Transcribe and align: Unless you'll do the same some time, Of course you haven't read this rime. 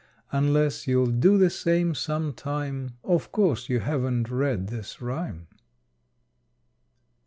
Unless 0.31 0.87
you'll 0.87 1.05
do 1.11 1.37
the 1.37 1.51
same 1.51 1.93
some 1.93 2.33
time, 2.33 2.97
Of 3.03 3.31
course 3.31 3.69
you 3.69 3.81
haven't 3.81 4.31
read 4.31 4.65
this 4.69 4.99
rime. 4.99 5.45